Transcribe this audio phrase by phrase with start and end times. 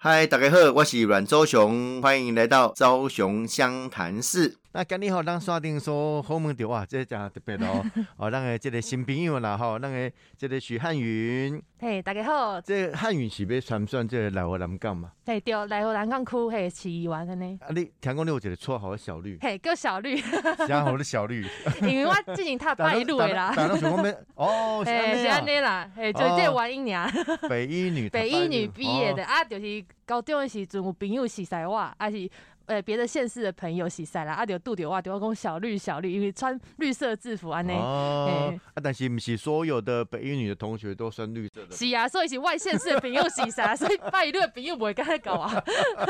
[0.00, 4.54] 嗨，大家好，我是阮周雄，欢迎来到昭雄湘潭市。
[4.70, 7.82] 那今日吼，咱山顶说好问着哇，这真特别哦。
[8.18, 11.60] 哦，咱个这个新朋友啦，吼，咱个这个许汉云。
[11.80, 12.60] 嘿，大家好。
[12.60, 15.10] 这汉云是要算不算这个来河南港嘛？
[15.24, 17.58] 嘿，对，来河南港区嘿，市议员安尼。
[17.62, 19.38] 啊，你听讲你有一个绰号小绿。
[19.40, 20.22] 嘿，叫小绿。
[20.68, 21.46] 然后的小绿。
[21.80, 23.54] 因为我之前他拜路的啦。
[23.56, 24.14] 打到什么咩？
[24.34, 25.90] 哦， 是安尼啦。
[25.96, 27.10] 嘿，就这玩一年。
[27.48, 28.10] 北一女。
[28.10, 32.30] 北一女毕业的啊，就是高中的时阵有朋友认识我，啊是。
[32.68, 37.72] 诶，别的县市的朋友洗晒啦，啊，就杜丢哇，丢讲小绿小绿，因为穿绿色制服安尼。
[37.72, 38.54] 哦。
[38.74, 41.74] 啊，但是不是所有的北一女的同学都穿绿色的。
[41.74, 45.62] 是啊，所以是外县市的朋友洗晒， 所以拜一的朋友不会跟他搞啊。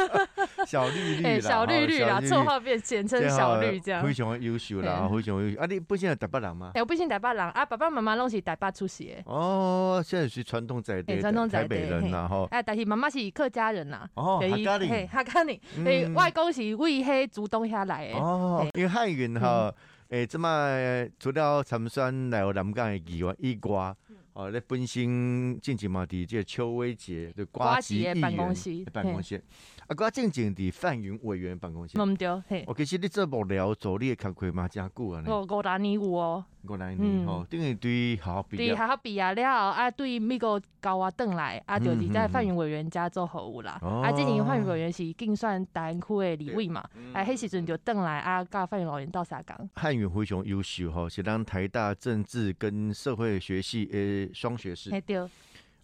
[0.66, 4.04] 小绿绿啦，小绿绿啦，绰号变简称小绿这样。
[4.04, 5.60] 非常优秀啦，非常优秀。
[5.60, 6.72] 啊，你不是台北人吗？
[6.74, 9.14] 哎，我不是台北人啊，爸爸妈妈拢是台北出席。
[9.26, 12.48] 哦，现在是传统在地，传统在地人啦吼。
[12.50, 14.08] 哎，但是妈妈是客家人呐。
[14.14, 15.06] 哦，客家人。
[15.06, 17.28] 客家人，诶，外公是为黑。
[17.28, 19.72] 主动下来哦，因为汉云哈，
[20.08, 23.94] 诶，即卖除了参选来南港的议员以外，
[24.32, 29.40] 哦，咧本身进前嘛伫即秋威节的瓜吉议员办公室，办公室。
[29.88, 31.98] 啊，我正经伫范云委员办公室。
[31.98, 32.62] 唔对，嘿。
[32.66, 35.24] 我其实你做幕僚做你的工课嘛，真久啊。
[35.26, 36.44] 五五六年有哦。
[36.64, 38.66] 五六年吼，等于对学校毕业。
[38.66, 43.78] 对学校毕业了后，啊，对美国教我转来，啊，就是在范云委员家做服务啦。
[43.80, 46.80] 啊，之前范云委员是竞选大安区的李委嘛，
[47.14, 49.58] 啊，迄时阵就转来啊，教范云老员到沙港。
[49.76, 54.90] 汉云非常优秀吼，是咱台大政治跟社会学系诶双学士。
[55.00, 55.16] 对。
[55.16, 55.28] 啊，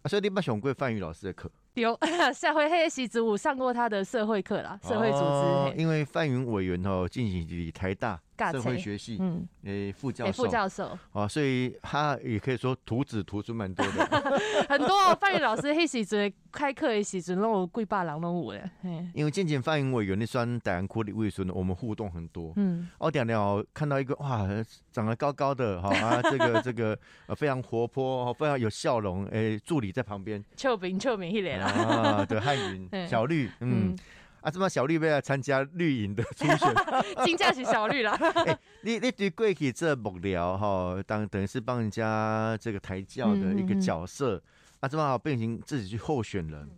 [0.04, 1.50] 所以你捌上过范云老师的课。
[1.74, 1.98] 有
[2.32, 5.80] 下回黑习主上过他的社会课啦，社会组织。
[5.80, 8.20] 因为范云委员哦，进行于台大。
[8.50, 14.04] 社会学系，嗯，诶，副教授，副教授，哦，所以他也可以说徒子徒孙蛮多的，
[14.68, 14.88] 很多。
[15.20, 18.68] 范云老师黑时阵开课的时阵，拢有几百人拢有诶。
[19.14, 22.52] 因为渐渐范云委员那算大安区的卫生，我们互动很多。
[22.56, 24.48] 嗯，我点了看到一个哇，
[24.90, 26.98] 长得高高的，哈啊， 这个这个
[27.28, 30.44] 呃非常活泼，非常有笑容，诶，助理在旁边。
[30.56, 33.96] 臭名臭名一脸啊，对，汉云小绿，嗯。
[34.40, 36.74] 啊，这么小绿要来参加绿营的初选，
[37.24, 38.12] 金价是小绿啦。
[38.44, 44.42] 哎，你你对过去这幕僚哈，当等于是帮人家这个抬轿的一个角色，
[44.80, 46.68] 啊，这么好变成自己去候选人，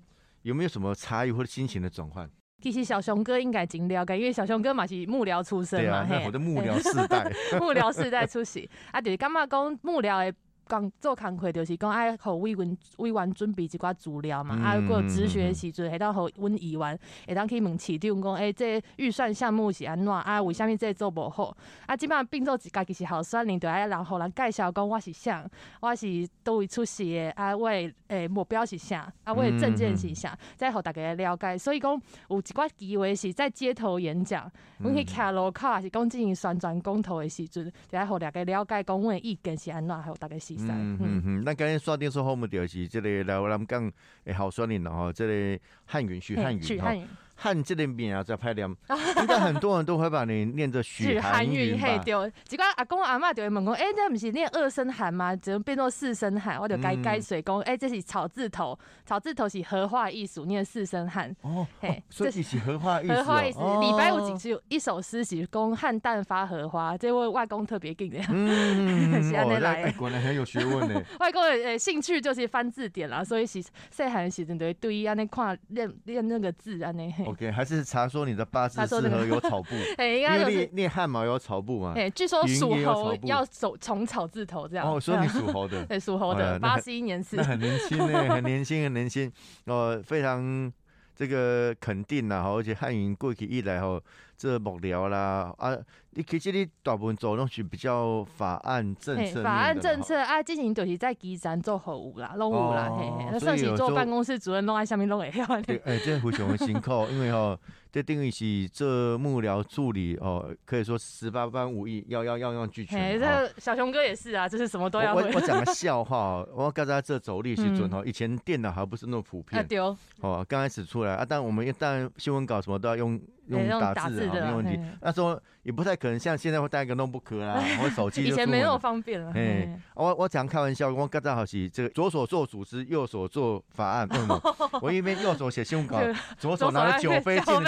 [0.43, 2.31] 有没有什么差异或者心情的转换？
[2.63, 10.39] 其实小熊哥应该真了解，因为小熊哥嘛是幕僚出身嘛，我的幕僚世代， 幕僚世代出席，啊，就是感觉讲幕僚的。
[10.69, 20.13] 讲做工课就是讲爱互委员委员准备一寡资料嘛，啊，过咨询时阵会当互阮议员会当去问市长讲，诶，这预算项目是安怎？
[20.13, 21.57] 啊，为虾米这做无好？
[21.87, 25.49] 啊，基本上并做家己是候选人，就爱人互人介绍讲我是啥，
[25.81, 27.69] 我是倒位出席的，啊，我
[28.09, 29.13] 诶目标是啥？
[29.23, 30.37] 啊，我的证件是啥？
[30.57, 31.57] 再互大家了解。
[31.57, 31.93] 所以讲
[32.29, 40.56] 有一寡机会是在街头演讲，阮去徛路口，还是讲进行宣传公投的时阵，就爱互大家了解讲阮的意见是安怎，还有大家是。
[40.59, 41.23] 嗯嗯。
[41.25, 43.93] 嗯，那刚才刷电视后面就是这个来咱们讲
[44.25, 46.95] 诶好说人了哈，这个汉语去汉语哈。
[47.37, 48.69] 汉这个名啊，在拍念，
[49.21, 55.37] 应该很多人都会把你念着许 汉语嘿，对，只管阿公阿妈就会问讲，哎，这不是念二声汉吗？
[55.37, 56.59] 怎么变做四声汉？
[56.61, 61.35] 我就改改水讲，哎，这是草字头，草字头是荷花艺术，念四声汉。
[61.43, 63.13] 哦，嘿，这是荷花艺术。
[63.13, 68.19] 荷花艺术，李白有几句一首诗是讲汉旦发荷花，这位外公特别给的。
[68.31, 71.03] 嗯，是安尼来，果然很有学问呢。
[71.21, 77.13] 外公的呃兴趣就是翻字典啦，所以是细汉时阵就会对安尼看练练那个字安尼。
[77.27, 81.93] OK，还是查说你的八字适合有草 部，因为练练汉毛有草布嘛。
[81.97, 84.87] 哎，据说属猴要走从草字头这样。
[84.87, 89.31] 哦，说你属猴的， 对，属猴的，八十一年是，那很年轻呢，很年轻，很年轻，
[89.67, 90.73] 哦，非常
[91.15, 94.01] 这个肯定呐，而且汉云过去一来吼，
[94.37, 95.77] 这幕僚啦啊。
[96.19, 103.29] 你其实你大部分做拢是比较法案政策法案政策啊，进行就是在基层做服务啦，拢有啦，嘿嘿。
[103.31, 105.45] 那算是做办公室主任，拢在下面拢会晓。
[105.85, 107.59] 哎，这非常的辛苦， 因为哦，
[107.93, 112.99] 这定义是这幕僚助理哦，可以说十八般武艺，要要样样俱全。
[112.99, 119.63] 哎，这小熊哥也是啊，就是什么都要我我讲个笑话， 我刚才这走力时准哦，以前电脑还不是那么普遍。
[119.69, 119.95] 丢。
[120.23, 123.21] 哦，刚开始出来啊，但我们一旦新闻稿什么都要用。
[123.49, 124.79] 用打字没问题。
[125.01, 128.25] 那时候也不太可能像现在会带一个 notebook 啦， 或手机。
[128.25, 129.33] 以前没那么方便了。
[129.35, 134.09] 哎，我我常开玩笑，我刚才好是这个左手做组织，右手做法案。
[134.81, 136.01] 我一边右手写新闻稿，
[136.39, 137.63] 左手拿着酒杯敬酒。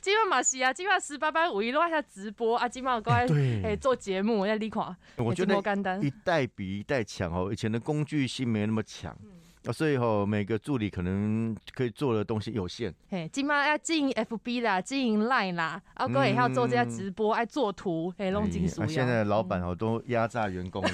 [0.00, 3.26] 基本嘛是啊，基本十八般武艺，落下直播啊，基本上过来
[3.64, 4.94] 哎做节目，要立垮。
[5.16, 5.54] 我觉得
[6.00, 9.16] 一代比一代强哦，以前的工具性没那么强。
[9.64, 12.92] 啊，所以吼每个助理可能可以做的东西有限。
[13.08, 18.84] 嘿，今妈要经营 FB 啦，经营 Line 啦，啊，哥也要做这些直播，爱做图，嘿，弄金属。
[18.86, 20.90] 现在老板好多压榨员工了。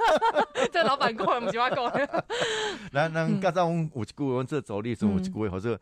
[0.70, 2.24] 这老板讲，不是我讲。
[2.92, 5.80] 咱咱加上有一句话，这走力是有一句话，或者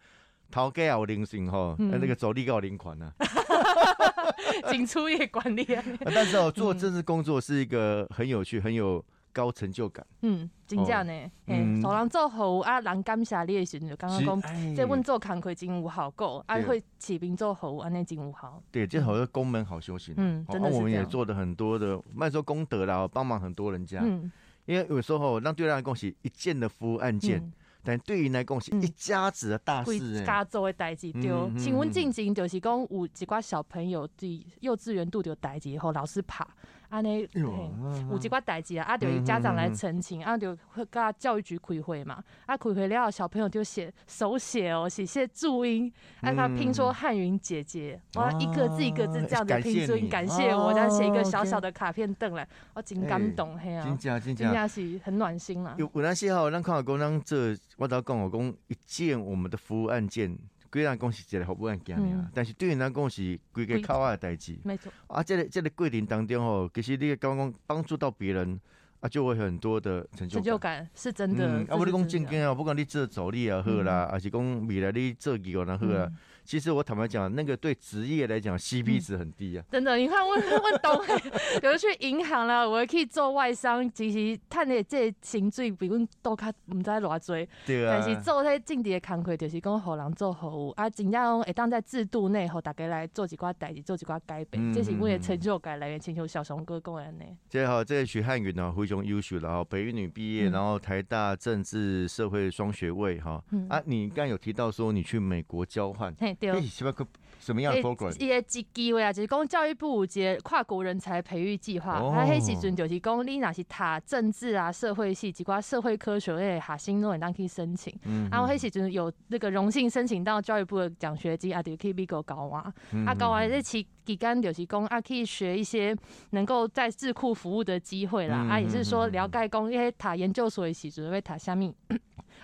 [0.51, 3.13] 头家有零性吼，那个走力有零款呢。
[4.71, 5.83] 进出业管理 啊。
[6.05, 10.07] 但是哦，做政治工作是一个很有趣、很有高成就感。
[10.21, 18.63] 嗯，真正呢，嘿，做人做好啊，人感谢你的时候就刚刚讲，即阮做工课真有效果，啊，会起兵做好，安尼真有效。
[18.71, 20.15] 对，这好像宫门好修行。
[20.19, 24.01] 嗯，真的是我们也做的很多的，卖说功德啦，帮忙很多人家。
[24.03, 24.31] 嗯，
[24.67, 27.53] 因为有时候让对人恭喜一件的服务案件。
[27.85, 31.23] 但对于来讲是一家子的大事，家族的代志对。
[31.59, 36.47] 请问静静就是讲有一寡小朋友伫幼稚园拄着代志后，老师拍。
[36.93, 40.55] 安尼，有一寡代志啊，啊，就家长来澄清，啊，就
[40.91, 45.91] 甲教育局开会嘛，啊，开会了，小朋友就写手写哦，写些注音，
[46.21, 54.69] 啊，他拼说汉云姐姐，哇一个字一个字这样子拼注音，感谢我，这样写一个小小的卡片登来，我真感动，嘿啊，真正真正。
[54.69, 55.75] 是很暖心啦。
[55.79, 60.37] 有有那些吼，咱看下讲，咱这我都讲我讲一件我们的服务案件。
[60.73, 64.57] 规人讲是一个服务员行尔，但是对人来讲是规个靠外的代志。
[64.65, 64.91] 没错。
[65.07, 68.59] 啊，这个这个过程当中吼，其实你刚刚帮助到别人，
[69.01, 71.47] 啊，就会很多的成就成就感是真的。
[71.69, 76.11] 啊，我你讲正经啊，不管你做助理也好啦，还是讲未来你做技也好啦。
[76.45, 79.65] 其实我坦白讲，那个对职业来讲，CP 值很低啊。
[79.71, 81.05] 真的，你看我我懂，
[81.61, 87.49] 比如去银行啦，我可以做外商，其实赚的这薪水比阮都较唔知偌济。
[87.67, 87.99] 对啊。
[87.99, 95.99] 但是做迄正地的工课，就是讲互人做服务，啊，真正讲会当在制度内，互大家来做一寡代志，做一寡改变，这是阮的成就感来源。
[95.99, 97.37] 请求小熊哥讲安尼。
[97.49, 103.43] 最好，这个徐汉云呢非常优秀，然后北语女毕业，然后台大政治社会双学位哈。
[103.69, 106.13] 啊，你刚有提到说你去美国交换。
[106.35, 107.07] 对，是不
[107.41, 108.17] 什么样的 program？
[108.23, 111.95] 一个机机会啊，就是讲教育部一个跨国人才培育计划。
[111.95, 113.75] 啊，迄时阵就是讲你若是读
[114.07, 117.93] 政治啊、社会系，几寡社会科学类学生都会当去申请。
[118.05, 118.29] 嗯。
[118.31, 122.73] 然后迄时阵有那个荣幸申请到教育部的奖学金，啊，就可以美国搞啊。
[123.05, 125.97] 啊，搞完这期期间就是讲啊，可以学一些
[126.31, 128.37] 能够在智库服务的机会啦。
[128.49, 131.75] 啊，也是说了解讲，因为读研究所的时阵会读虾米。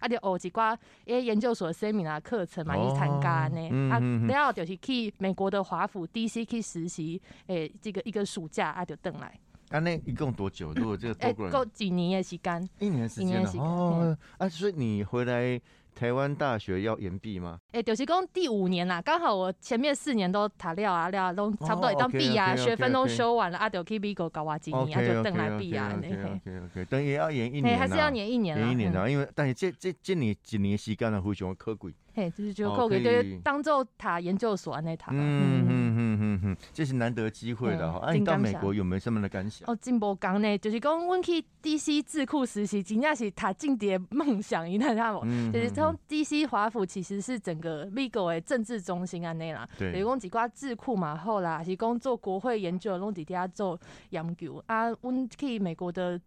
[0.01, 3.91] 啊，就学一寡诶研究所 seminar 课程嘛，去参加呢。
[3.91, 3.99] 啊，
[4.29, 9.39] 然后就是去美国的华府 DC 去实习，诶，这个一个暑假啊，就等来。
[9.71, 10.73] 啊，那一共多久？
[10.75, 12.69] 如果这个诶，够几年的时间？
[12.79, 14.17] 一年时间哦。
[14.39, 15.61] 啊，所以你回来。
[15.99, 17.59] 台湾大学要延毕吗？
[17.73, 25.93] 哎，就是讲第五年啦，刚好我前面四年都塔料啊料啊都差不多当毕啊，学分都修完了啊，就可以搞搞啊几年啊，就等来毕啊。
[25.93, 31.93] OK OK，等于要延一年还是要延一年延一年啊，因为但是这这这年几年时间呢，非常可贵。
[32.15, 35.11] 嘿，就是就可以就是当做塔研究所那塔。
[35.13, 37.99] 嗯嗯嗯哼，这是难得机会的哈。
[38.01, 39.71] 啊，你到美国有没有什么的感想？
[39.71, 45.21] 哦，进步讲呢，就是讲阮去 DC 智库实习，真正是踏进的梦想，你看下无？
[45.53, 49.69] 就是从 DC 华府其实是整个美国的政治中心安尼啦。
[49.79, 49.93] 对。
[49.93, 53.79] 是讲几挂智库嘛，后啦是讲做国会研究，拢伫底下做
[54.11, 54.63] 研究。
[54.67, 56.19] 啊，阮去美国的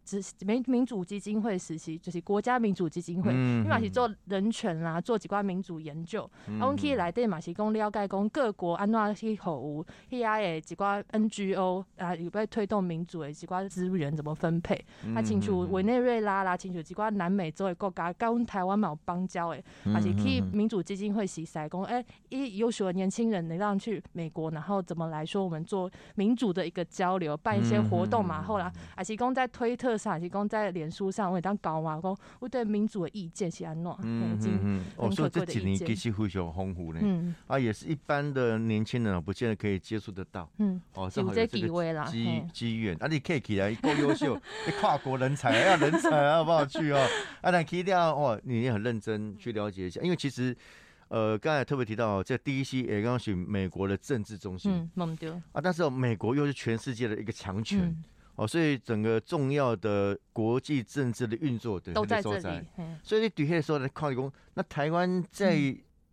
[0.46, 5.72] 民民主基金会实习，就是国家民主基金会，因为是做人权啦，做几挂民主。
[5.82, 14.74] 研究，啊，阮去内底嘛是讲了解讲各国安怎去服务，遐个一寡 NGO 啊，有要推动民主的一寡资源怎么分配，
[15.14, 19.62] 啊，亲像委内瑞拉啦，亲像一寡南美洲的国家，跟阮台湾嘛有邦交诶，
[19.92, 35.72] 还是去民主基金会洗晒讲，诶，一优秀的年轻人能让去美国，然后怎么来说我们做民主的一个交流，办一些活动嘛，后来还是讲在推特上，还是讲在脸书上，我当搞嘛，讲我对民主的意见是安怎，嗯嗯嗯，哦，所以这几年。
[35.82, 44.40] 其实非常丰富呢，啊，也是一般的年轻人不见得可以接触得到，嗯，哦，正好有这个机机缘，啊，你可以起来够优秀，
[44.80, 47.06] 跨国人才要人才好不好去哦？
[47.42, 50.56] 啊，那一定要哦，你也很认真去了解一下，因为其实，
[51.08, 57.96] 呃，刚才特别提到这第一期也刚是美国的政治中心，嗯，啊，但是美国又是全世界的一个强权。
[58.34, 62.66] 哦，所以整个重要的国际政治的运作都在这里。
[63.02, 65.54] 所以你底下的时候来考虑工，那台湾在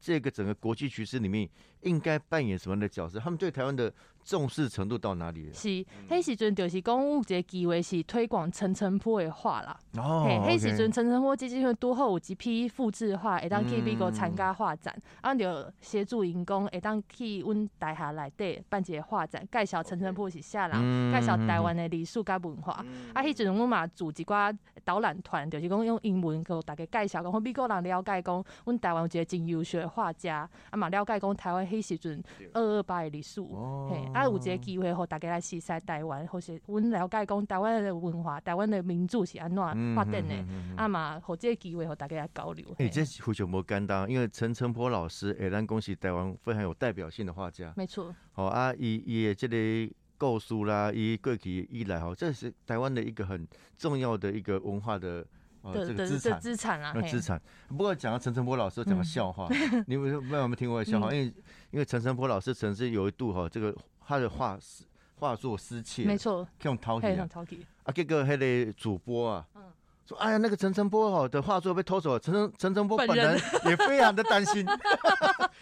[0.02, 1.48] 这个整个国际局势里面
[1.82, 3.20] 应该扮演什么样的角色？
[3.20, 3.92] 他们对台湾的
[4.24, 5.54] 重视程度到哪里了？
[5.54, 5.68] 是，
[6.10, 9.80] 迄时阵就是讲有一个机会是推广陈澄波的画啦。
[9.98, 22.74] 哦，嘿，迄时阵陈澄波基金会拄好有一批复制画，会当去美国参加画展，啊，就协助因讲会当去阮大厦内底办一个画展，介绍陈澄波是啥人，介绍台湾的历史甲文化。
[23.14, 32.22] 啊，迄阵阮嘛组一寡导览团，就是讲用英文给大家介绍，讲美国人了解讲阮台湾有一个真优秀的画家，啊嘛了解讲台湾迄时阵
[32.54, 39.64] 二二八的历史，嘿，啊有一个机会互大家来认识台湾，或是阮了解讲台湾的文化，台湾的民主是安怎
[39.96, 40.34] 发展的，
[40.76, 42.66] 啊嘛互这个机会互大家来交流。
[42.80, 47.72] 诶，这非常无简单，因为陈澄波老师，诶，咱恭喜台湾非常有代表性的画家。
[47.78, 48.14] 没错。
[48.32, 53.48] 好啊，伊伊的这个构思啦，伊过去以来吼，这是台湾的一个很
[53.78, 55.26] 重要的一个文化的。
[55.64, 57.42] 的这个资产，资产啊，资产。
[57.68, 59.48] 不过讲到陈晨波老师讲个笑话，
[59.88, 61.12] 你们有没有听过笑话？
[61.14, 61.34] 因为
[61.72, 63.76] 因为陈晨波老师曾经有一度哈，这个
[64.06, 64.58] 他的画
[65.16, 67.08] 画作失窃，没错，用陶体
[67.84, 69.48] 啊，这个那个主播啊。
[70.10, 74.66] 说哎呀，那个陈诚波哈的画作被偷走了，陈陈陈诚波本人也非常的担心。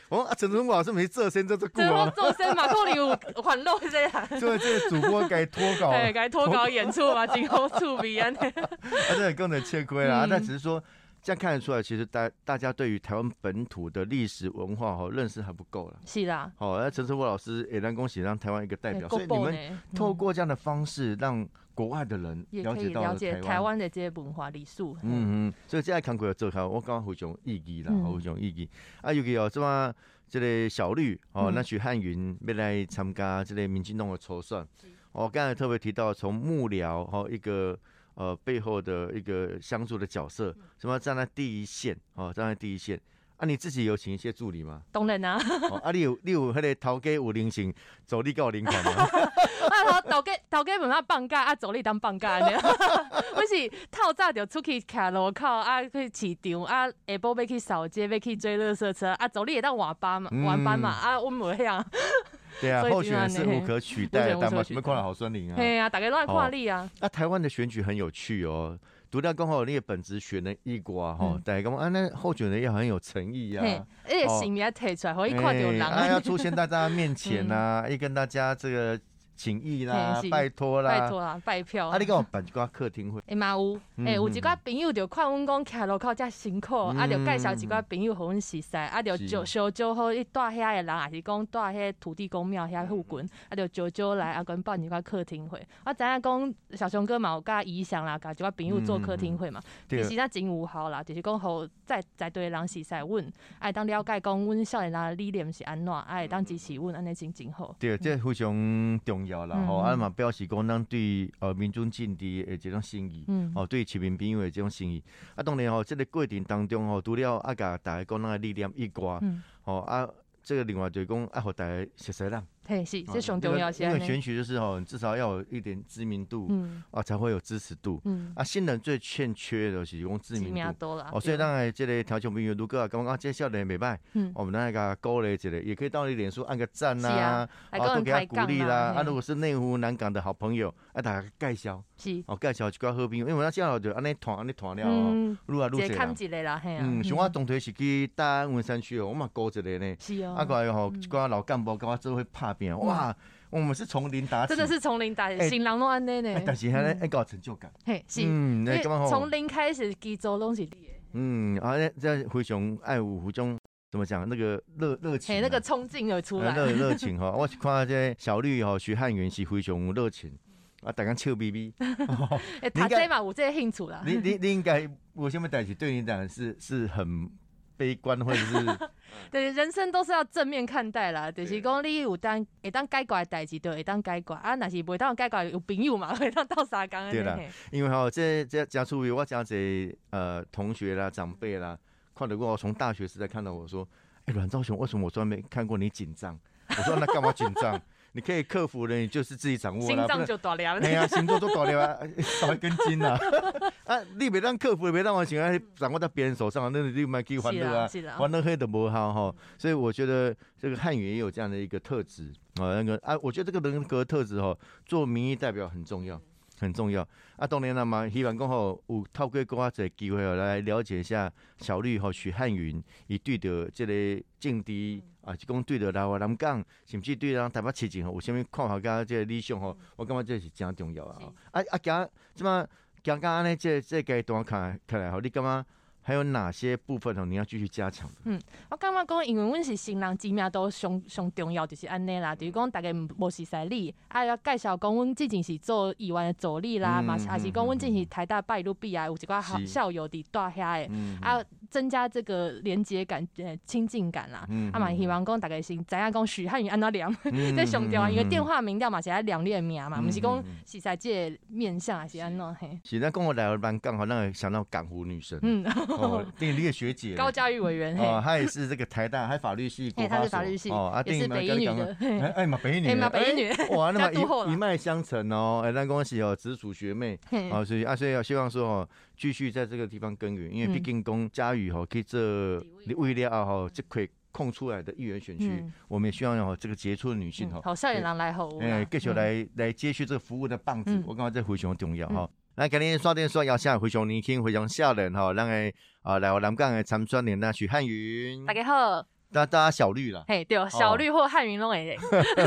[0.07, 3.09] 我说陈诚波老师没这身这这故啊，这身马库里有
[3.43, 4.39] 还漏这样。
[4.39, 8.31] 所以这个主播该脱稿，对， 该脱稿演出嘛，今后出名啊。
[8.31, 10.25] 他这更能吃亏啦。
[10.29, 10.81] 但只是说
[11.21, 15.99] 这样看得出来，其实大大家对于台湾本土的历史文化哈认识还不够了。
[16.05, 16.51] 是的。
[16.55, 21.45] 好，那陈澄波老师也让恭喜让台湾一个代表，所以你们透过这样的方式让。
[21.77, 24.81] 国外的人也可以了解台湾的这些文化历史。
[24.81, 28.67] 嗯嗯，所以这在看过做好，我刚刚非常意义啦，非常意义。
[29.01, 29.93] 啊，尤其哦，这么
[30.27, 34.67] 这个小绿哦，那许汉云要来参加这个民进党的筹算。
[35.11, 37.77] 我刚才特别提到，从幕僚哦一个
[38.15, 42.99] 呃背后的一个相助的角色，什么站在第一线哦，站在第一线。
[43.37, 44.81] 啊，你自己有请一些助理吗？
[44.91, 45.37] 当然啊。
[45.83, 47.71] 啊，你有你有那个头家有零钱，
[48.07, 49.07] 助理够零款吗？
[49.85, 52.47] 啊，头头家头家问他放假，啊，助理当放假呢。
[53.35, 61.83] 我是透早就出去徛路口，啊，去市场，啊，下晡要去扫街，要去追热色车，啊，助理也当晚班嘛，晚班嘛，啊，我无样。
[62.59, 65.55] 对啊，候选人是无可取代的，什么看了好孙林啊？
[65.55, 66.89] 对啊，大家都爱看你啊。
[66.99, 68.77] 啊，台湾的选举很有趣哦。
[69.09, 73.63] 独掉刚好你的本职选了一国啊，吼，大家讲啊，那候选人也很有诚意啊，
[74.03, 78.99] 而且姓名也提出来，可以看到人啊，要出现在大家面前呐， 一跟大家这个。
[79.37, 81.89] 请意啦，拜托啦，拜托啦，拜票。
[81.89, 83.21] 啊，你讲办一寡客厅会？
[83.29, 95.61] 哎嘛有，哎有一寡朋友就看阮讲徛路口遮辛苦，啊，就介绍一寡朋友互阮熟识，啊，就招招招好伊带遐的人，也是讲带遐土地公庙遐附近，啊，就招招来啊，跟办一寡客厅会。
[95.85, 107.75] 我知影讲小熊哥嘛有甲意向啦，甲一寡朋友做客厅会嘛，其实那真有效啦，就是讲好在在对人熟识阮，爱当了解讲阮少年人理念是安怎，爱当支持阮，安尼真真好。
[107.77, 109.37] 对，这非常重要。
[109.39, 115.03] 要啦，吼，啊嘛表示讲咱对呃民众政治的这种心意，哦，对市民朋友的这种心意，
[115.35, 119.21] 啊，当然吼，这个过程当中吼，除了啊，甲大家讲咱的理念以外，
[119.61, 120.09] 吼啊。
[120.43, 150.35] 这个另外就是讲爱互大家熟悉啦，嘿是，这上重要因为选举就是吼，至少要有一点知名度，嗯，啊才会有支持度，嗯，啊新人最欠缺的是用知名度，哦，所以当然这个条件朋友如果啊，刚刚介绍的美拜，嗯，我们那个鼓励一下，也可以到你脸书按个赞呐，啊，多给他鼓励啦，啊，如果是内湖南港的好朋友，啊，大家介绍，是，哦，介绍一寡好朋友，因为我介绍就安尼团安尼团了，嗯，愈来愈多一个啦，嘿啊，嗯，像我当初是去大安文山区哦，我嘛鼓一个呢，是哦。
[150.37, 153.15] 啊，个吼，一寡老干部跟我做会拍拼，哇，
[153.49, 156.41] 我们是从零打起，真的是从零打起，新人拢安尼呢。
[156.45, 157.71] 但是还咧，还搞成就感。
[157.85, 158.65] 嘿，是，嗯，
[159.09, 160.77] 从零开始，基础拢是你的。
[161.13, 163.57] 嗯，啊，这非常爱有湖中
[163.89, 164.27] 怎么讲？
[164.27, 167.31] 那个热热情，那个冲劲而出来，热热情哈。
[167.31, 170.37] 我看这小绿哈，徐汉元是非常热情，
[170.81, 171.73] 啊，大家笑眯眯。
[172.61, 174.03] 哎，他这嘛有这兴趣啦。
[174.05, 177.29] 你你你应该我什么代志对你讲是是很。
[177.77, 178.55] 悲观或者是，
[179.31, 181.31] 对，人生都是要正面看待啦。
[181.31, 184.55] 就是讲你有当会当改过的代志，就会当改过啊。
[184.55, 187.11] 那是袂当改过有朋友嘛， 会当斗相共。
[187.11, 187.39] 对啦，
[187.71, 191.77] 因为吼，这这加出于我讲这呃同学啦、长辈啦，
[192.15, 193.87] 看得过我从大学时代看到我说，
[194.25, 196.37] 哎，阮兆雄，为什么我从来没看过你紧张？
[196.69, 197.79] 我说那干嘛紧张？
[198.17, 199.95] 你可以克服的，你就是自己掌握了。
[199.95, 200.79] 心脏就大了。
[200.79, 201.99] 哎呀，心脏都大了啊，
[202.41, 203.15] 少一根筋啊。
[203.85, 209.35] 啊，你别让克服，别让我想要掌握在别人手上，那你蛮可以欢乐啊，欢乐黑的不好哈。
[209.59, 216.19] 所以我觉得这个汉语也有这样的一个特质啊，那个啊，我觉得这个人格特质哈，做民意代表很重要。
[216.59, 217.07] 很重要。
[217.35, 231.21] 啊，当然了嘛，希望讲吼有透过更仔侪机会来了解一下小绿吼许汉云，伊对着这个政治啊，是讲对着台湾南港，甚至对咱台北市情吼，有啥物看法甲即个理想吼，我感觉这是真重要啊。
[231.51, 232.65] 啊啊，今即么
[233.03, 235.65] 行到安尼，这这阶段看看来吼，你感觉？
[236.07, 237.25] 还有哪些部分哦？
[237.25, 238.15] 你要继续加强的？
[238.23, 242.33] 嗯，我感觉讲，因为阮是新人，知名度上上重要就是安尼啦。
[242.33, 254.47] 就是讲，大家无是识你，啊，要介绍讲，阮之前是做议员的助理啦，嘛，还是讲，阮之前是台大拜路毕业，有一寡好校友伫带遐的，啊，增加这个连接感、呃亲近感啦。
[254.71, 257.05] 啊嘛，希望讲大家是知影讲许汉宇安怎念，
[257.53, 262.79] 这上重要，因为电话名调嘛是爱亮你的名嘛，毋是讲是在即个面相还是安怎嘿。
[262.85, 265.37] 是咱讲我来班刚好那个想到港湖女神。
[265.41, 265.65] 嗯。
[265.97, 271.95] 哦， 电力的学姐，高嘉瑜委员，哦，她也是这个台大，还法律系，哎，她是法律系，哦，啊，也是北一女的，
[272.35, 274.11] 哎嘛，北一女，哎嘛，北一女，哇，那么
[274.47, 277.19] 一一脉相承哦，哎，那恭喜哦，直属学妹，
[277.51, 282.59] 哦，所以啊，所以要希望说哦，继续在这个地方耕耘，因为毕竟公嘉瑜哦，可以这
[282.95, 292.29] 为了啊哈，这块空出来的议员选区，我们也希望哦，这个杰出的女性哈，好少年郎来吼，哎，继续来来接续这个服务的棒子，我感觉这非常重要哈。
[292.57, 295.71] 来，今日刷电说要下非常年轻，非常少年哈，咱个
[296.01, 298.99] 啊来我南港的参选人那许汉云，大家好，
[299.31, 301.95] 大大家小绿了，嘿对，小绿或汉云拢诶，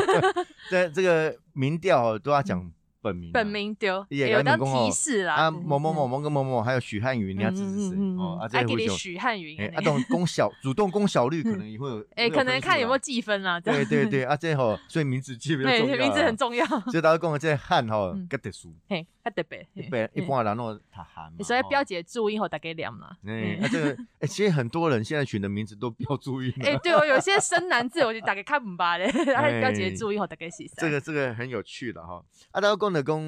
[0.68, 2.72] 这这个民调都要讲。
[3.02, 5.34] 本名，本名丢，有当提示啦。
[5.34, 7.96] 啊，某某某某跟某某，还有许汉云，你要支持谁？
[8.18, 13.58] 哦，啊，这个许汉云，啊，动攻小， 主动攻小绿，可能也会有，哎，可能看有没有计分啦。
[13.58, 16.66] 对对对， 啊，这吼，所以名字记比较重要，名字很重要。
[16.66, 23.16] 所以大家讲这汉吼，格特殊，嘿，格特别，一般一般人拢他汉所以标姐注音后大概念嘛。
[23.26, 26.52] 哎，啊，这个，哎，其实很多人现在选的名字都标注音。
[26.60, 30.60] 哎，对哦，有些生难字，我就大概看不巴嘞， 然后标姐注音后大概是。
[30.76, 33.20] 这个这个很有趣的哈，啊，大家讲的讲。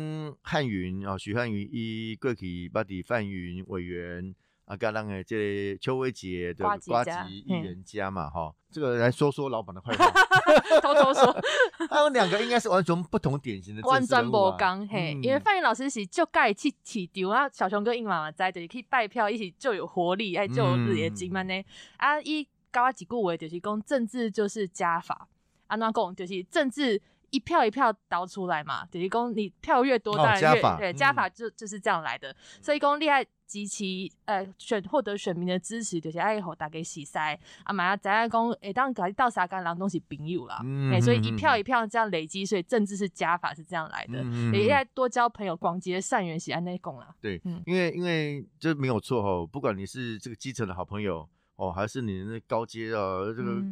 [0.42, 10.10] 汉云哦，徐汉云伊过去捌伫范云委员啊，甲咱的这邱伟杰的瓜吉议员家嘛，哈，这个来说说老板的坏话，
[10.80, 11.36] 偷偷说，
[11.88, 13.82] 他们两个应该是完全不同典型的。
[13.82, 21.64] 弯砖博刚嘿，因为范云老师是就该去起丢啊，小熊哥硬妈妈在，就是可以拜票，一起就有活力，哎，就有日夜金嘛呢。
[21.96, 25.28] 啊，伊教我几句话，就是讲政治就是加法，
[25.66, 27.00] 安怎讲就是政治。
[27.32, 32.34] 一票一票倒出来嘛，等于讲你票越多，当然越对加法就就是这样来的。
[32.60, 40.62] 所以讲厉害及其呃选获得选民的支持，就是爱好打给洗塞啊嘛，咱爱讲诶，当搞到啥干狼东西朋友啦，
[40.92, 44.22] 诶，所以一票一票这样累积，所以政治是加法是这样来的。
[44.52, 47.14] 也爱多交朋友，广结善缘，喜安内功啦。
[47.20, 53.62] 对，因为因为这没有错哦，不管你是这个基层的好朋友哦，还是你那高阶啊这个。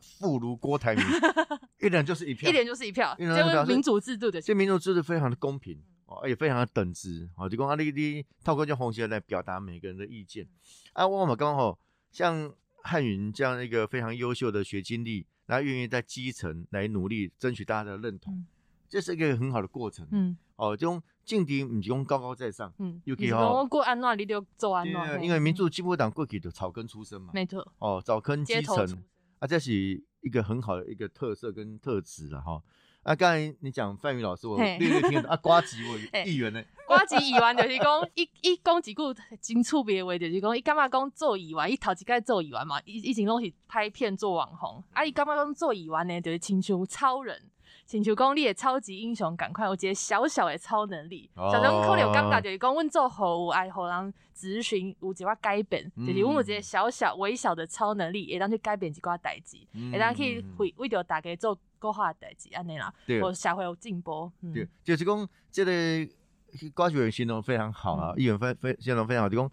[0.00, 1.04] 妇如郭台铭，
[1.80, 4.40] 一点就是一票，一点就是一票，就是民主制度的。
[4.40, 7.48] 这民主制度非常的公平哦，也非常的等值哦。
[7.48, 10.46] 就讲啊，你你透过叫红线来表达每个人的意见
[10.92, 11.06] 啊。
[11.06, 11.78] 我们刚好
[12.10, 18.44] 像汉云这样一个非常优秀的学经历，然后愿意在基层来努力争取大家的认同，
[18.88, 20.06] 这是一个很好的过程。
[20.10, 25.22] 嗯，哦，这种劲敌不是讲高高在上，嗯，尤其哈，过安怎你就做安怎。
[25.22, 27.72] 因为民主进步党过去的草根出身嘛，没错。
[27.78, 29.02] 哦，草根基层。
[29.40, 32.62] 啊，这是一个很好的一个特色跟特质了哈。
[33.02, 36.62] 啊，刚才你讲范宇老师，我略略听啊， 瓜吉我议员呢？
[36.86, 39.02] 瓜吉议员就是讲一一讲几句
[39.40, 46.20] 真趣别话，就是讲伊干嘛讲做议员，伊头一届做议员嘛，以以前拢是拍片做网红，啊，伊干嘛讲做议员呢？
[46.20, 47.42] 就是亲像超人。
[47.90, 49.66] 请求讲你的超级英雄，赶快！
[49.66, 59.56] 有一个小小的超能力，小熊可能有感觉就是讲，阮做服务爱互人咨询有一寡改变，就是阮有一个小小微小的超能力，会当去改变一寡代志，
[59.90, 64.30] 会当去为为着大家做更好的代志，安尼啦，我社会有进步。
[64.42, 65.72] 嗯对，就是讲这个
[66.72, 69.50] 瓜主任形容非常好啊，议员非非形容非常好，就讲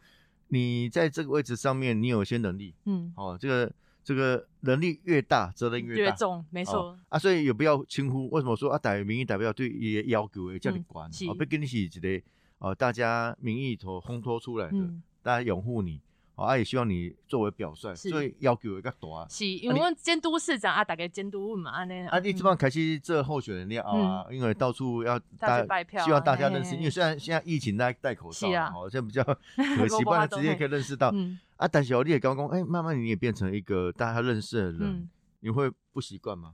[0.49, 3.73] 你在这个位置上面，你有些能力，嗯，哦，这个。
[4.07, 8.29] 这个能力越大，责任越大，越重，没错啊，所以也不要轻忽。
[8.29, 8.77] 为什么说啊？
[8.77, 12.23] 代民意代表对也要求也叫你管，啊，不跟你是一个
[12.59, 14.77] 哦，大家民意所烘托出来的，
[15.21, 15.99] 大家拥护你。
[16.37, 19.27] 啊，也希望你作为表率，所以要求会较大。
[19.27, 22.07] 是，因为监督市长啊，大概监督嘛，安尼。
[22.07, 26.75] 啊，你这帮开始这候选人了啊，因为到处要大家希望大家认识。
[26.75, 29.23] 因为虽然现在疫情在戴口罩，好像比较
[29.75, 31.11] 可惜， 不然直接可以认识到。
[31.55, 36.53] 啊，但是你也刚刚哎，慢慢你也变成一个大家认识的人，你会不习惯吗？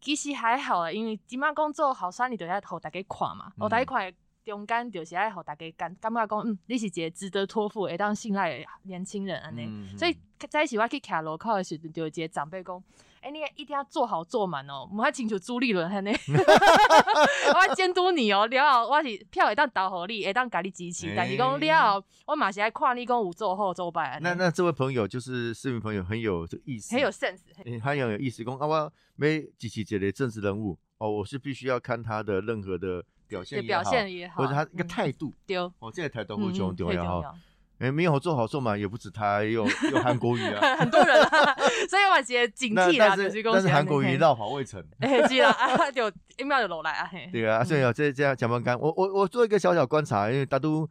[0.00, 4.10] 其实还好啊，因为今麦工作好山，你都要头大家看嘛，我大家看。
[4.50, 9.68] 中间就是爱互大家感感觉讲，嗯，你是一个值得托付、会当信赖的年轻人安尼。
[9.96, 10.16] 所以
[10.48, 12.82] 在一起我去徛路口的时阵，就一个长辈讲，
[13.20, 16.10] 哎，你一定要做好做满哦，唔好请求朱立伦安尼，
[17.54, 18.46] 我要监督你哦。
[18.46, 24.18] 了后我是票会当投互你，会当甲你支持，但是讲了后我嘛是爱看你讲有做好做败。
[24.22, 27.40] 那那这位朋友就是市民朋友，很有这个意思，很有 sense，
[27.82, 28.42] 很有意思。
[28.42, 37.34] 讲啊，我没支持这类政治人物哦，我是必须要看他的任何的表现表现也好，或者他一个态度，丢哦，这个态度非常重要哈。
[37.80, 41.56] 哎，没有做好做嘛，也不止他，有有韩国语啊， 很多人啊，
[41.88, 50.86] 所以我直接警惕啦，就是但是韩国语绕跑未成， 哎，是啦，啊，就一秒就落来啊，对啊，所以啊，这这样讲不干，我我我做一个小小观察，因为大都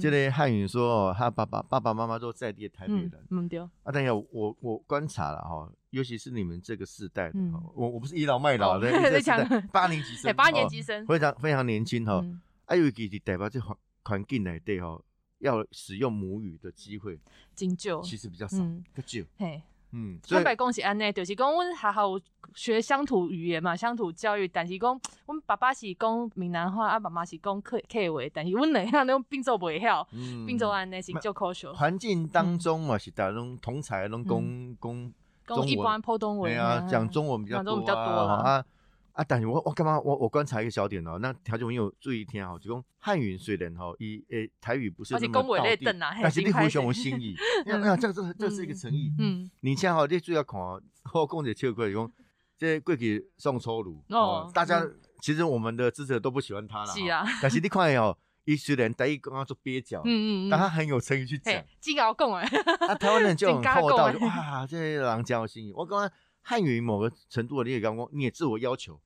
[0.00, 7.38] 这类汉语说哦，他爸爸爸爸妈妈都在地台北人，嗯对，啊，但是我我观察了哈，尤其是你们这个世代的，
[7.74, 8.90] 我我不是倚老卖老的，
[9.70, 12.20] 八年级生，八年级生，非常非常年轻哈，
[12.64, 15.00] 啊，尤其是代表这环环境来对哈。
[15.42, 17.18] 要使用母语的机会，
[17.54, 18.58] 真少，其实比较少，
[18.94, 19.26] 较少。
[19.36, 22.12] 嘿，嗯，坦白讲是安尼，就是讲阮还好
[22.54, 30.06] 学乡土语言嘛，乡土教育，但是讲阮爸爸是讲闽南话，啊，妈妈是讲客客话，但是阮两样拢并做袂晓，
[30.46, 31.66] 并做安尼是就可惜。
[31.66, 35.12] 环境当中嘛，是大拢同才拢讲讲
[35.44, 38.64] 讲一般普通话，对啊，讲中文比较多啊。
[39.12, 40.00] 啊，但是我我干嘛？
[40.00, 45.84] 我我观察一个小点哦，那条件朋友注意听哦，就讲汉语虽然吼，以诶台语不是那么到底，
[46.22, 47.34] 但是你互相有心意，
[47.66, 49.12] 那那这这 这是一个诚意。
[49.18, 50.80] 嗯，你像吼，你主要看，我
[51.30, 52.12] 讲一个笑话，讲
[52.56, 54.82] 这过去宋楚瑜哦，大家
[55.20, 57.22] 其实我们的支持者都不喜欢他了，是啊。
[57.42, 62.46] 但是你看哦，伊虽然台语刚刚做蹩脚，嗯嗯但他很有诚意去讲，真搞讲诶。
[62.88, 65.72] 啊，台湾人就 很厚道，哇，这人真有心意。
[65.74, 66.10] 我讲。
[66.42, 69.00] 汉语某个程度，你也刚刚你也自我要求。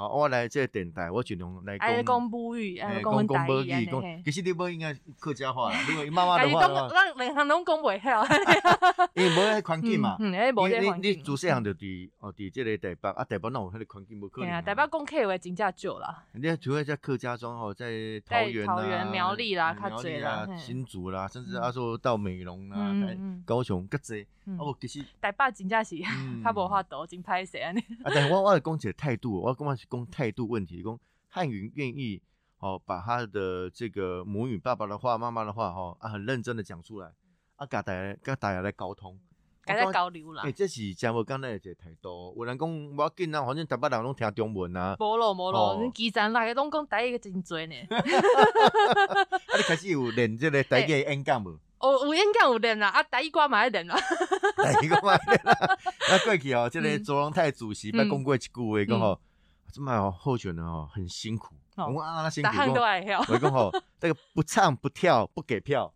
[0.00, 3.84] 好，我来这电台，我尽量来讲母语，讲讲母语。
[3.84, 8.24] 讲其实你不应该客家话，因为妈妈的话，咱两行拢讲袂晓。
[9.12, 14.62] 因为无迄环境嘛，因为你你主细项就伫哦伫这个台北啊，台北那有迄个环境无可能。
[14.62, 16.24] 台北讲客话真正少啦。
[16.32, 17.86] 你除了在客家庄哦，在
[18.26, 22.90] 桃园、桃园苗栗啦、苗栗啦、新竹啦，甚至啊说到美容啦、
[23.44, 24.24] 高雄各侪。
[24.58, 25.96] 哦，其实台北真正是
[26.42, 27.78] 较无法度，真歹势安尼。
[28.02, 30.82] 啊，但我我讲一个态度，我感觉是讲态度问题。
[30.82, 30.98] 讲
[31.28, 32.22] 汉语愿意
[32.58, 37.10] 哦，把他的这个母语爸爸的话、妈妈的话哈啊，很认真的讲出来，
[37.56, 39.18] 啊，甲大家甲大家来沟通，
[39.66, 40.42] 来交流啦。
[40.42, 42.34] 诶，这是真无刚才一个态度。
[42.36, 44.96] 有人讲我紧啊，反正台北人拢听中文啊。
[44.98, 47.74] 无咯无咯，你基层来个拢讲台语真多呢。
[47.88, 51.58] 啊，你开始有练这个台语演讲无？
[51.78, 53.96] 哦，有演讲有练啦，啊，第一关嘛爱练啦。
[54.80, 55.52] 第一关嘛练啦。
[55.52, 59.18] 啊过去哦，这个卓荣泰主席捌讲过一句话，讲吼，
[59.72, 61.54] 这么好候选人哦很辛苦。
[61.86, 62.50] 我啊，那辛苦。
[62.50, 65.92] 我讲吼， 这个不唱不跳不给票。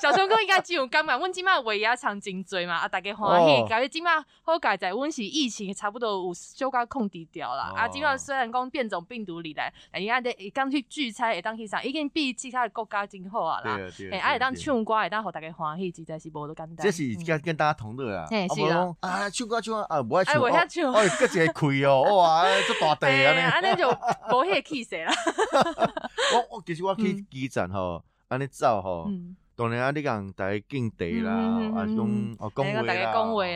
[0.00, 3.68] 小熊哥应该真有感嘛，阮即马尾牙场真多嘛，啊，大家欢喜。
[3.68, 4.10] 感觉即马
[4.42, 7.72] 好改在，阮是疫情差不多有小可控制掉啦。
[7.76, 13.78] 啊，即马虽然讲变种病毒里来，但伊阿得会当去聚餐，会当去啥，已经比其他的国家真好啊啦。
[14.12, 16.76] 哎，啊，会当唱歌，会当互大家欢喜，实在是无多简单。
[16.78, 18.26] 这是跟跟大家同乐啊。
[18.30, 18.94] 嘿，是啦。
[19.00, 20.34] 啊，唱歌唱歌啊，无爱唱。
[20.34, 20.92] 哎，我遐唱。
[20.92, 23.42] 哎，搁一个开哦，哇，这大地啊 呢。
[23.50, 23.88] 安尼就
[24.34, 25.12] 无迄个气势啦。
[26.34, 28.04] 我我其实我去基站吼。
[28.28, 29.10] 安尼走吼，
[29.56, 31.32] 当然啊，你讲大家敬茶啦，
[31.74, 31.96] 啊讲
[32.38, 32.82] 哦恭维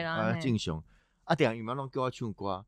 [0.03, 0.83] 啦，啊正常，
[1.25, 2.65] 啊定伊嘛拢叫我唱歌，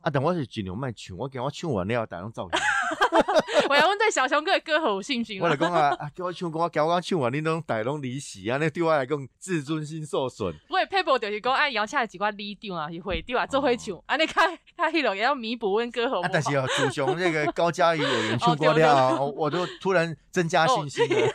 [0.00, 2.48] 啊但我是尽量莫唱，我惊我唱完了，大家拢走。
[3.68, 5.44] 我要问对小熊哥的歌喉有信心吗？
[5.44, 10.54] 我来讲啊， 啊叫我唱歌，我叫我讲唱完，你拢大拢离席啊，那对我来讲自尊心受损。
[10.68, 16.22] 我配播就是讲，哎，邀请几挂离调啊，是会调啊，做会唱，啊，你看他迄落也要弥补阮歌喉。
[16.32, 21.32] 但是哦，祖雄那个高嘉瑜委员唱 过了，我都突然增加信心了。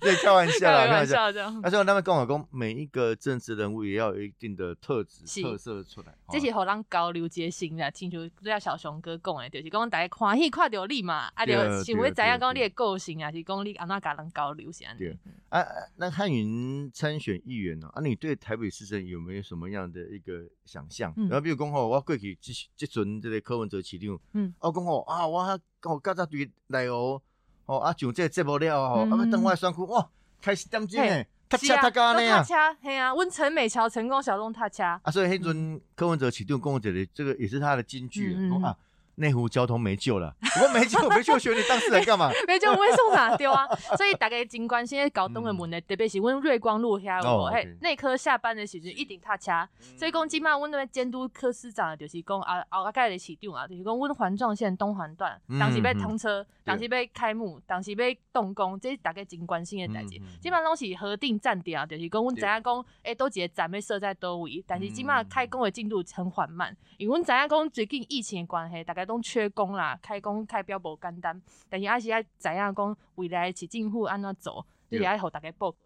[0.00, 1.32] 对，开玩笑啦，开玩笑。
[1.62, 6.14] 但是他们跟我讲，每一个政治人物也要有一定的特质特色出来。
[6.30, 15.16] 这是互人交流结心啦，亲像对小熊哥讲的，就是讲大家欢喜看到你嘛，啊，就想要知影讲你的个性啊，是讲你安怎甲人交流是安尼。
[15.50, 17.88] 啊，那汉云参选议员呢？
[17.94, 21.14] 啊，你对台北市政有没有什么样的一个想象？
[21.16, 27.22] 然后比如讲吼，我过去即即阵这个柯文哲市长，嗯，我讲吼啊，我我较早对来哦，
[27.66, 30.10] 哦啊，上这节目了吼，啊，等我选区哇，
[30.42, 34.82] 开始点钟呢，踏车踏到呢啊，踏车，嘿啊，温陈美桥成功小众踏车。
[34.82, 38.76] 啊，所以迄阵柯文哲市长讲一个，这个也是他的金句啊。
[39.16, 42.30] 内湖交通没救了，我没救，没救，选你当事人干嘛？
[42.46, 43.66] 没救，我会送哪丢啊？
[43.96, 47.50] 所以大家真关心搞东的门的，特别是阮瑞光路遐有无？
[47.50, 49.52] 嘿，内科下班的时阵一定踏车。
[49.96, 60.10] 所以讲，即码阮那边监督科司长就是讲啊，后啊盖的市长啊，就是讲阮环状线东环段当时被通车，当时被开幕，当时被动工，这是大家真关心的代志。
[60.40, 75.78] 基本上拢是核定站点啊，就是讲阮知影讲，诶，都几个站要设在倒位，但是即码开工的进度很缓慢，因为阮知影讲最近疫情的关系，大概都缺工啦，开工开标无简单，但是还是爱知影讲未来市政府安怎做，就是爱互大家报告。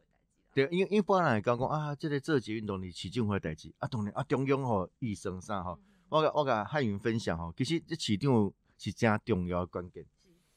[0.55, 5.79] 对，因因为不然来讲讲啊，这个做捷运动力市政府的代志，啊，当然啊，中央吼医生啥吼，
[6.09, 10.05] 我甲我甲汉云分享吼，其实这市长是真重要的关键，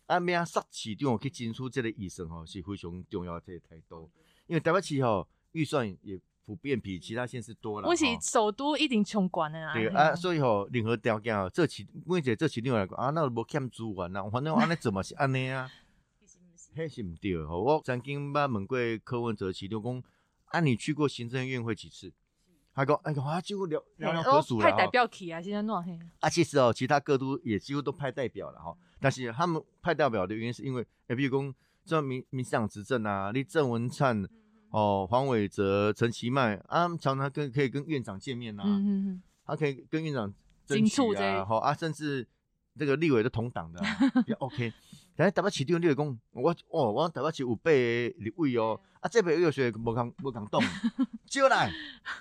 [0.07, 4.09] 啊，咩杀市长去争取即个医生吼是非常重要的态度，
[4.47, 6.19] 因为台北市吼预算也。
[6.45, 7.87] 普遍比其他县市多了。
[7.87, 9.73] 我是首都一定穷管的啊。
[9.73, 15.69] 对啊，所以吼任何条件哦，这起每一个这起另外来讲啊，那无欠资源啊，反正 安尼怎么是安尼啊？
[16.75, 20.03] 迄是毋对吼，我曾经捌问过柯文哲市长讲，
[20.45, 22.11] 啊，你去过行政院会几次？
[22.73, 25.99] 他讲，哎呀，几乎聊聊聊合属了派代表去啊，现在弄嘿。
[26.21, 28.75] 啊，其实哦，其他各都也几乎都派代表了哈。
[28.99, 34.27] 但是他们派代表的原因是因为，哎，比如讲，这民民进党执政啊，你郑文灿。
[34.71, 38.63] 哦，黄伟哲、陈其迈啊，常常跟可以跟院长见面呐，
[39.45, 40.33] 他可以跟院长
[40.65, 42.25] 争取啊，好啊，甚至
[42.77, 43.81] 这个立委都同党的，
[44.27, 44.73] 也 OK。
[45.13, 50.63] 但是台北市长立委讲，我哦，我台北市有八个立委哦，啊，这边有谁无敢无敢动，
[51.27, 51.69] 招 来，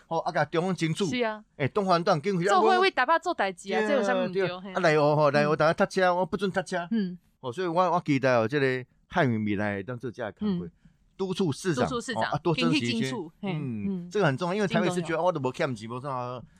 [0.08, 4.44] 好啊，甲中央争取，是啊，诶，东环段跟做会为台北做代志啊，这有啥物对？
[4.74, 10.68] 啊，来哦吼，来哦大家搭车，我不准搭车，嗯，哦，所以我我期待哦，这个汉语未来当做这个开会。
[11.26, 16.08] 督促市长，啊，多争取一些，嗯，这个很重要，因为台北市觉得我都无欠钱，无啥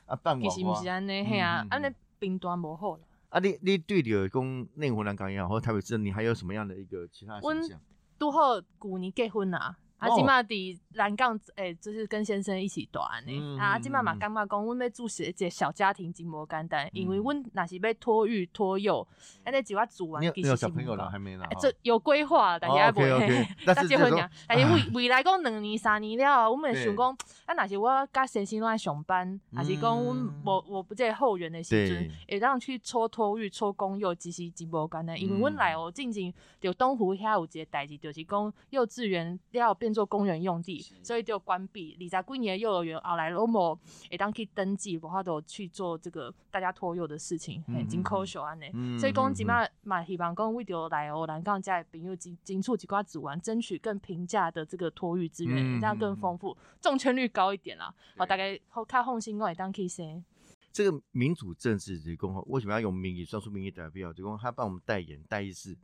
[0.05, 1.87] 啊办其实毋是安尼，嘿啊，安尼
[2.19, 3.01] 兵端无好啦。
[3.29, 7.79] 啊，你你对着讲内湖南港也好，或台北市，你还有什么样的一个其他想象？
[8.19, 9.75] 都好旧年结婚啊。
[10.01, 13.39] 啊，即马伫南港，诶，就是跟先生一起住安尼。
[13.59, 19.07] 啊，即马嘛感觉讲，阮要组一个小家庭真无简单，因为阮若是要托育托幼，
[19.43, 21.47] 安尼一我住完，其实小朋友了还没啦？
[21.59, 24.27] 这有规划， 但是还袂嘿，但结婚呀。
[24.47, 35.21] 但是 未未来讲两年三年了，阮们想讲，啊，若是我甲先生拢爱上班，还是讲阮无无不在后援的时阵，会当去搓托育、搓公幼，其实真无简单。
[35.21, 39.90] 因为阮来哦，进前就东湖遐有一个代志，就是讲幼稚园要变。
[39.93, 41.95] 做公园用地，所以就关闭。
[41.99, 43.77] 你在几年幼儿园后来罗某
[44.09, 48.99] 会当去登记，无法度去做这个大家托幼的事情，很真可惜安尼。
[48.99, 57.93] 所以讲即马嘛希望讲为着来哦南港家的朋友精精出几挂子玩，争取更平价的这个托育资源，这样更丰富，中签率高一点啦。
[58.17, 60.23] 好，大概好看放心，我会当去先。
[60.71, 63.25] 这个民主政治提供为什么要用民意？
[63.25, 65.77] 算出民意代表，提供他帮我们代言代议士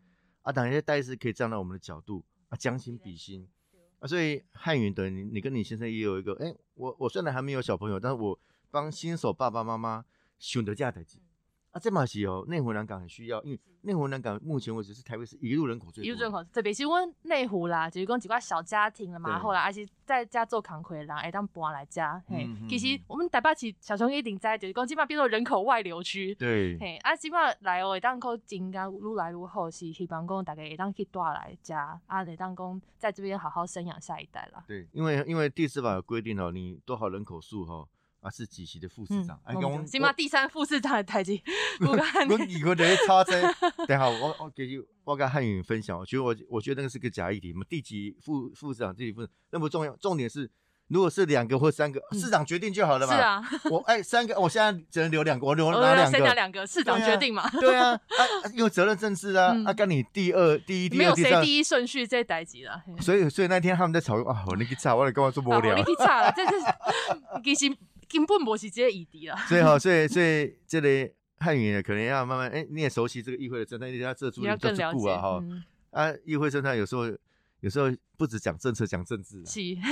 [0.44, 3.46] 啊，当然些代议士可以站在我们的角度啊，将心比心。
[4.00, 10.06] 啊，所以汉语的你，你跟你先生也有一个，哎，我我虽然还没有小朋友，但是我帮新手爸爸妈妈
[10.38, 11.18] 选择价代志。
[11.78, 16.08] 啊，这嘛是哦，内湖南港很需要，因为内湖南港目前为止是台北市一路人口最，多。
[16.08, 22.22] 一路人口特别是阮内湖啦，就是讲几块小家庭了嘛，后来而且在家做扛亏人，会当搬来家。
[22.28, 26.34] 嘿，其实我们台北市小熊一定在，就是讲基本上变成人口外流区。
[26.34, 34.64] 对，嘿，啊，基本上来哦，会当靠增加愈来愈好，是希望讲大家会当去带来家，啊，会当讲在这边好好生养下一代啦。
[34.68, 37.88] 对，因为因为第四法有规定哦，你多少人口数哈。
[38.28, 39.40] 啊，是几席的副市长？
[39.46, 41.42] 哎，起码第三副市长的台阶。
[41.80, 43.42] 我我以后在插车。
[43.88, 45.98] 等下我我给你，我跟汉语分享。
[45.98, 47.54] 我觉得我我觉得那个是个假议题。
[47.54, 50.50] 我们第几副副市长，第几副那不重要，重点是
[50.88, 53.16] 如果是两个或三个，市长决定就好了嘛。
[53.16, 53.44] 是啊。
[53.70, 56.18] 我哎，三个，我现在只能留两个，我留哪两个？
[56.18, 57.50] 剩下两个，市长决定嘛。
[57.60, 62.82] 对啊，啊，因为责任政治啊，啊，跟你第二、第一、第二、第三，没有谁第一顺序这代级了。
[63.00, 65.76] 所以，所以那天他们在吵啊，我那个差，我来跟我做无聊。
[65.76, 66.52] 你去吵了，这是
[67.44, 67.78] 其实。
[68.10, 69.36] 根本不是这个议题了。
[69.48, 75.44] 所以哈，所以所以这里汉语可能要慢慢哎，你也熟悉这个议会的政策，你要这注意这注顾啊哈。
[75.92, 77.06] 啊，议会生态有时候
[77.62, 79.44] 有时候不止讲政策，讲政治，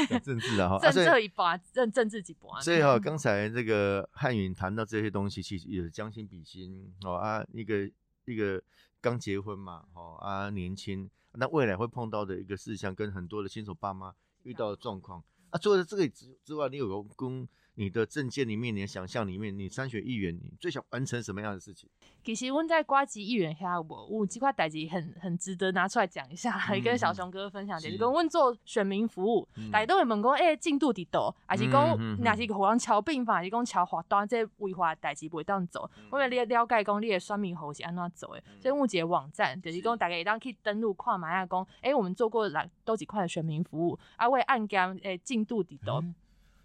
[0.08, 0.80] 讲政治啊哈。
[0.80, 2.60] 政策一把，政政治几把。
[2.62, 7.90] 所以哈， 刚才这个汉语谈到这些东西，其实也是将心比心哦啊，一个
[8.26, 8.62] 一个
[9.02, 15.58] 刚结婚嘛，哦啊年轻，那未来会碰到的一个事项，跟很多的新手爸妈遇到的状况啊。
[15.58, 21.90] 除了这个之之外，你有个跟你的证件里面，你的想象里面，你参选议员，你最想完成什么样的事情？
[22.24, 46.02] 其实阮在瓜吉议员遐有有几块代志很很值得拿出来讲一下，来跟小熊哥分享，就是讲阮做选民服务，大家都会问讲，诶，进度伫倒，还是讲若是互人敲病房，还是讲敲罚单，这违法代志袂当做，我为了了解讲你的选民服务是安怎做诶，所以我一个网站就是讲大家会当去登录看嘛，下讲，诶，我们做过哪多几块的选民服务，啊，为案件诶进度伫倒。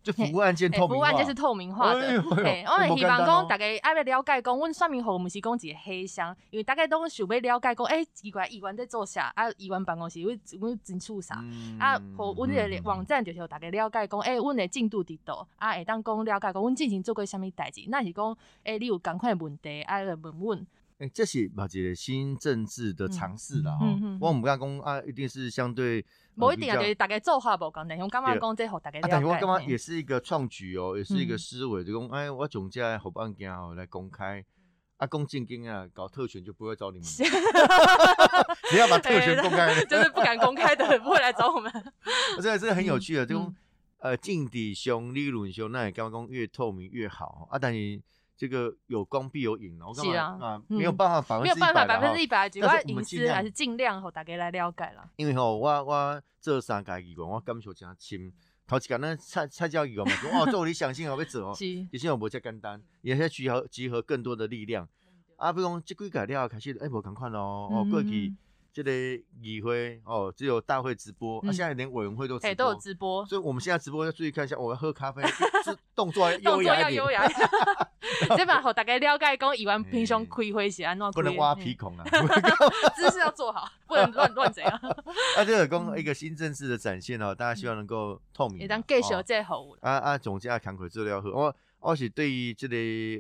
[0.03, 2.23] 就服务案件透明化，服务案件是透明化的。
[2.23, 9.31] 嘿，我们希望讲大家爱要了解讲，阮算命户毋是讲一个黑箱，因为大家都想要了解讲，诶，奇怪，议员在做啥？
[9.35, 11.45] 啊，议员办公室阮阮真处啥？
[11.79, 17.83] 啊，互阮个网站就是大家了解讲，诶，阮的进度伫倒，啊，会当讲了解讲，阮进行做过啥物代志？
[17.89, 20.67] 那是讲，诶，你有共款问题，啊来问
[21.01, 21.09] 问。
[21.09, 23.87] 诶，这是嘛一个新政治的尝试啦，吼。
[24.21, 26.05] 我毋敢讲啊，一定是相对。
[26.37, 29.01] 无一定啊，就是大家做法无共，但是我感觉讲这互大家。
[29.03, 34.45] 但是我感觉也是一个创举哦，也是一个思维，就讲哎，我总结好案件哦来公开，
[34.99, 37.07] 啊，公正经啊，搞特权就不会找你们。
[38.73, 41.71] 你要把 特权公开，就是不敢公开的不会来找我们。
[42.37, 43.55] 我觉得这个很有趣的，这种
[43.99, 48.01] 呃，镜底兄、利润兄，那也刚刚越透明越好啊，但是。
[48.41, 55.07] 这个有光必有影我是啊，啊，没有办法百分之一百，没有办法百分之一百，只管隐私还是尽量和大家来了解啦。
[55.17, 58.33] 因为吼，我我做三家议员，我感受真深。
[58.67, 64.89] 头一间呢，菜菜教议员嘛，说哦，做理想性要要做哦， 其实我无遮简单，也是集合集合更多的力量。
[65.37, 68.35] 啊，比如讲这几届了开始，哎，无同款咯，哦，过去。
[68.73, 68.91] 这个
[69.41, 75.23] 议会哦，只有大会直播，啊，现在连委员会都直播，都有直播，所以我们现在直播要注意看一下，我要喝咖啡，
[75.95, 77.27] 动作动作要优雅，
[78.37, 82.05] 这把好大概了解讲，以完平常开会是安怎，不能挖鼻孔啊，
[82.95, 84.73] 姿势要做好，不能乱乱怎样。
[85.37, 89.67] 啊，这个讲一个新政治的展现哦，大家希望能够透明，也当继续再好。
[89.81, 92.75] 啊啊，总之啊，慷慨资料好，我我是对于这个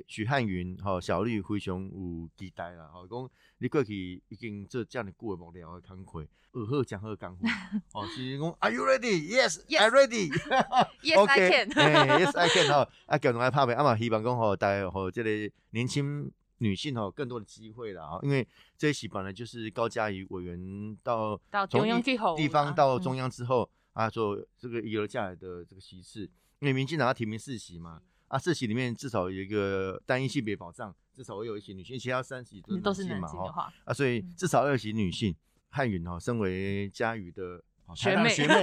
[0.07, 3.31] 许汉云吼小绿非常有期待啦，吼讲。
[3.59, 7.45] 你过去已经做这样的久的幕僚的工课，二好讲好功夫。
[7.93, 9.29] 哦，是讲，Are you ready?
[9.29, 10.31] Yes, I'm ready.
[11.05, 11.69] Yes, I can.
[12.25, 12.73] Yes, I can.
[12.73, 18.19] 吼，啊，共同来拍片，啊嘛，希望讲吼，大家吼，这个年轻女性吼，更多的机会啦。
[18.23, 26.23] 因为这一期本来就是高嘉瑜委员到到中央地方到中央之后啊，做这个遗留下来的这个席次，
[26.61, 28.01] 因为民进党要提名四席嘛。
[28.29, 33.73] 啊，四席里面至少有一个单一性别保障，至少会有一些女性，其他三席都是男性嘛哈。
[33.85, 35.35] 啊，所以至少二席女性。
[35.73, 37.63] 汉云哈，身为嘉瑜的
[37.95, 38.55] 学妹，学妹，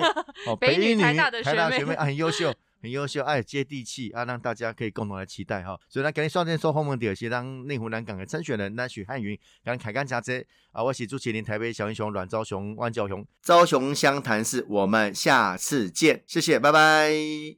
[0.46, 5.78] 哦，北女台大的学妹啊，很优秀，很优秀，哎，接地气啊，让大家可以共同来期待哈。
[5.90, 17.56] 所以呢，今日双天说后门第二席当内湖南港的参选人，那许汉云，跟凯干家姐啊，我是朱麒麟，台北小英雄阮昭雄、万教雄，昭雄湘潭市，我们下次见，谢谢，拜拜。